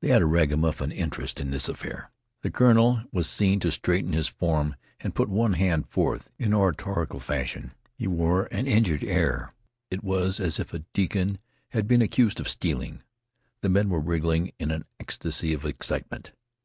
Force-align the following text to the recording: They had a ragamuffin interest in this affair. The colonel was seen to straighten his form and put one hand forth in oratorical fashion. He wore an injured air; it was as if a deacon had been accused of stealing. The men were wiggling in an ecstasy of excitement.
They 0.00 0.08
had 0.08 0.22
a 0.22 0.26
ragamuffin 0.26 0.90
interest 0.90 1.38
in 1.38 1.52
this 1.52 1.68
affair. 1.68 2.10
The 2.42 2.50
colonel 2.50 3.04
was 3.12 3.28
seen 3.30 3.60
to 3.60 3.70
straighten 3.70 4.12
his 4.12 4.26
form 4.26 4.74
and 4.98 5.14
put 5.14 5.28
one 5.28 5.52
hand 5.52 5.88
forth 5.88 6.32
in 6.36 6.52
oratorical 6.52 7.20
fashion. 7.20 7.70
He 7.94 8.08
wore 8.08 8.46
an 8.50 8.66
injured 8.66 9.04
air; 9.04 9.54
it 9.88 10.02
was 10.02 10.40
as 10.40 10.58
if 10.58 10.74
a 10.74 10.80
deacon 10.94 11.38
had 11.68 11.86
been 11.86 12.02
accused 12.02 12.40
of 12.40 12.48
stealing. 12.48 13.04
The 13.60 13.68
men 13.68 13.88
were 13.88 14.00
wiggling 14.00 14.50
in 14.58 14.72
an 14.72 14.84
ecstasy 14.98 15.52
of 15.54 15.64
excitement. 15.64 16.32